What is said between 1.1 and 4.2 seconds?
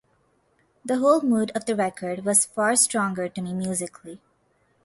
mood of the record was far stronger to me musically.